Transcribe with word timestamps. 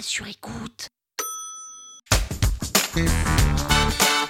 sur 0.00 0.26
écoute. 0.26 0.88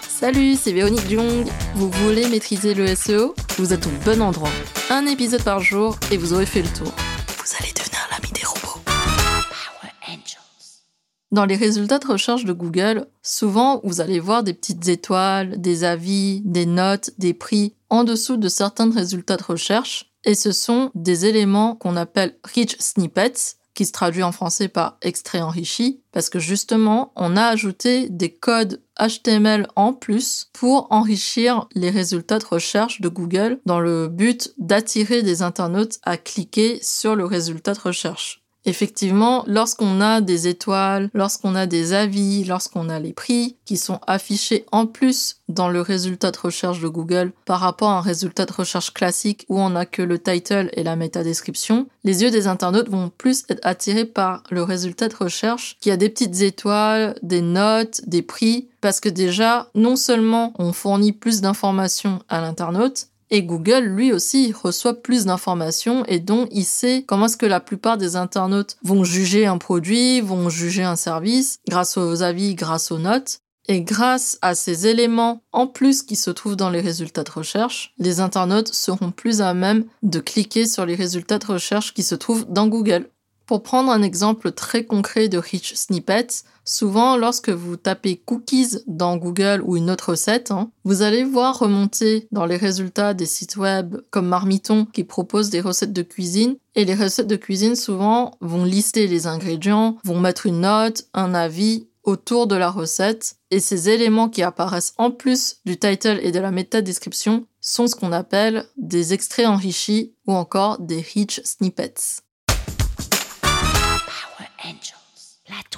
Salut, 0.08 0.54
c'est 0.56 0.72
Véronique 0.72 1.08
Jung. 1.08 1.46
Vous 1.74 1.90
voulez 1.90 2.28
maîtriser 2.28 2.74
le 2.74 2.94
SEO 2.94 3.34
Vous 3.58 3.72
êtes 3.72 3.86
au 3.86 3.90
bon 4.04 4.22
endroit. 4.22 4.50
Un 4.90 5.06
épisode 5.06 5.42
par 5.42 5.60
jour 5.60 5.96
et 6.10 6.16
vous 6.16 6.32
aurez 6.32 6.46
fait 6.46 6.62
le 6.62 6.68
tour. 6.68 6.92
Vous 7.38 7.56
allez 7.60 7.72
devenir 7.72 8.00
l'ami 8.10 8.32
des 8.32 8.44
robots. 8.44 8.80
Power 8.84 9.92
Angels. 10.08 10.82
Dans 11.30 11.44
les 11.44 11.56
résultats 11.56 11.98
de 11.98 12.06
recherche 12.06 12.44
de 12.44 12.52
Google, 12.52 13.06
souvent 13.22 13.80
vous 13.84 14.00
allez 14.00 14.20
voir 14.20 14.42
des 14.42 14.54
petites 14.54 14.88
étoiles, 14.88 15.60
des 15.60 15.84
avis, 15.84 16.40
des 16.44 16.66
notes, 16.66 17.10
des 17.18 17.34
prix 17.34 17.74
en 17.90 18.04
dessous 18.04 18.36
de 18.36 18.48
certains 18.48 18.90
résultats 18.90 19.36
de 19.36 19.44
recherche. 19.44 20.10
Et 20.24 20.34
ce 20.34 20.52
sont 20.52 20.90
des 20.94 21.26
éléments 21.26 21.74
qu'on 21.74 21.96
appelle 21.96 22.38
rich 22.44 22.76
snippets, 22.78 23.56
qui 23.74 23.84
se 23.84 23.92
traduit 23.92 24.22
en 24.22 24.32
français 24.32 24.68
par 24.68 24.96
extrait 25.02 25.40
enrichi, 25.40 26.00
parce 26.12 26.30
que 26.30 26.38
justement, 26.38 27.12
on 27.16 27.36
a 27.36 27.44
ajouté 27.44 28.08
des 28.08 28.32
codes 28.32 28.80
HTML 28.98 29.66
en 29.74 29.92
plus 29.92 30.48
pour 30.52 30.86
enrichir 30.90 31.68
les 31.74 31.90
résultats 31.90 32.38
de 32.38 32.46
recherche 32.46 33.00
de 33.00 33.08
Google 33.08 33.60
dans 33.66 33.80
le 33.80 34.08
but 34.08 34.54
d'attirer 34.58 35.22
des 35.22 35.42
internautes 35.42 35.98
à 36.04 36.16
cliquer 36.16 36.78
sur 36.82 37.16
le 37.16 37.24
résultat 37.24 37.74
de 37.74 37.80
recherche. 37.80 38.43
Effectivement, 38.66 39.44
lorsqu'on 39.46 40.00
a 40.00 40.20
des 40.20 40.48
étoiles, 40.48 41.10
lorsqu'on 41.12 41.54
a 41.54 41.66
des 41.66 41.92
avis, 41.92 42.44
lorsqu'on 42.44 42.88
a 42.88 42.98
les 42.98 43.12
prix 43.12 43.56
qui 43.66 43.76
sont 43.76 44.00
affichés 44.06 44.64
en 44.72 44.86
plus 44.86 45.36
dans 45.48 45.68
le 45.68 45.82
résultat 45.82 46.30
de 46.30 46.38
recherche 46.38 46.80
de 46.80 46.88
Google 46.88 47.32
par 47.44 47.60
rapport 47.60 47.90
à 47.90 47.98
un 47.98 48.00
résultat 48.00 48.46
de 48.46 48.52
recherche 48.52 48.92
classique 48.94 49.44
où 49.50 49.60
on 49.60 49.70
n'a 49.70 49.84
que 49.84 50.00
le 50.00 50.18
title 50.18 50.70
et 50.72 50.82
la 50.82 50.96
métadescription, 50.96 51.86
les 52.04 52.22
yeux 52.22 52.30
des 52.30 52.46
internautes 52.46 52.88
vont 52.88 53.10
plus 53.10 53.44
être 53.50 53.60
attirés 53.62 54.06
par 54.06 54.42
le 54.50 54.62
résultat 54.62 55.08
de 55.08 55.16
recherche 55.16 55.76
qui 55.80 55.90
a 55.90 55.98
des 55.98 56.08
petites 56.08 56.40
étoiles, 56.40 57.16
des 57.22 57.42
notes, 57.42 58.00
des 58.06 58.22
prix, 58.22 58.68
parce 58.80 59.00
que 59.00 59.08
déjà, 59.08 59.70
non 59.74 59.96
seulement 59.96 60.54
on 60.58 60.72
fournit 60.72 61.12
plus 61.12 61.40
d'informations 61.40 62.20
à 62.28 62.40
l'internaute, 62.40 63.08
et 63.30 63.42
Google, 63.42 63.84
lui 63.84 64.12
aussi, 64.12 64.52
reçoit 64.52 65.02
plus 65.02 65.24
d'informations 65.24 66.04
et 66.06 66.20
donc 66.20 66.48
il 66.52 66.64
sait 66.64 67.04
comment 67.06 67.26
est-ce 67.26 67.36
que 67.36 67.46
la 67.46 67.60
plupart 67.60 67.98
des 67.98 68.16
internautes 68.16 68.76
vont 68.82 69.04
juger 69.04 69.46
un 69.46 69.58
produit, 69.58 70.20
vont 70.20 70.48
juger 70.48 70.82
un 70.82 70.96
service, 70.96 71.60
grâce 71.68 71.96
aux 71.96 72.22
avis, 72.22 72.54
grâce 72.54 72.92
aux 72.92 72.98
notes. 72.98 73.38
Et 73.66 73.80
grâce 73.80 74.38
à 74.42 74.54
ces 74.54 74.86
éléments 74.86 75.42
en 75.50 75.66
plus 75.66 76.02
qui 76.02 76.16
se 76.16 76.30
trouvent 76.30 76.56
dans 76.56 76.68
les 76.68 76.82
résultats 76.82 77.24
de 77.24 77.30
recherche, 77.30 77.94
les 77.98 78.20
internautes 78.20 78.74
seront 78.74 79.10
plus 79.10 79.40
à 79.40 79.54
même 79.54 79.86
de 80.02 80.20
cliquer 80.20 80.66
sur 80.66 80.84
les 80.84 80.94
résultats 80.94 81.38
de 81.38 81.46
recherche 81.46 81.94
qui 81.94 82.02
se 82.02 82.14
trouvent 82.14 82.44
dans 82.50 82.66
Google. 82.66 83.08
Pour 83.46 83.62
prendre 83.62 83.90
un 83.90 84.02
exemple 84.02 84.52
très 84.52 84.84
concret 84.84 85.28
de 85.28 85.36
Rich 85.36 85.74
Snippets, 85.74 86.44
souvent 86.64 87.18
lorsque 87.18 87.50
vous 87.50 87.76
tapez 87.76 88.16
cookies 88.16 88.78
dans 88.86 89.18
Google 89.18 89.62
ou 89.66 89.76
une 89.76 89.90
autre 89.90 90.10
recette, 90.10 90.50
hein, 90.50 90.70
vous 90.84 91.02
allez 91.02 91.24
voir 91.24 91.58
remonter 91.58 92.26
dans 92.32 92.46
les 92.46 92.56
résultats 92.56 93.12
des 93.12 93.26
sites 93.26 93.56
web 93.56 93.96
comme 94.10 94.28
Marmiton 94.28 94.86
qui 94.86 95.04
proposent 95.04 95.50
des 95.50 95.60
recettes 95.60 95.92
de 95.92 96.02
cuisine. 96.02 96.56
Et 96.74 96.86
les 96.86 96.94
recettes 96.94 97.26
de 97.26 97.36
cuisine 97.36 97.76
souvent 97.76 98.36
vont 98.40 98.64
lister 98.64 99.06
les 99.06 99.26
ingrédients, 99.26 99.98
vont 100.04 100.20
mettre 100.20 100.46
une 100.46 100.60
note, 100.60 101.04
un 101.12 101.34
avis 101.34 101.88
autour 102.02 102.46
de 102.46 102.56
la 102.56 102.70
recette. 102.70 103.36
Et 103.50 103.60
ces 103.60 103.90
éléments 103.90 104.30
qui 104.30 104.42
apparaissent 104.42 104.94
en 104.96 105.10
plus 105.10 105.56
du 105.66 105.78
title 105.78 106.18
et 106.22 106.32
de 106.32 106.40
la 106.40 106.50
métadescription 106.50 107.46
sont 107.60 107.86
ce 107.88 107.94
qu'on 107.94 108.12
appelle 108.12 108.64
des 108.78 109.12
extraits 109.12 109.46
enrichis 109.46 110.14
ou 110.26 110.32
encore 110.32 110.80
des 110.80 111.00
rich 111.00 111.42
snippets. 111.44 112.22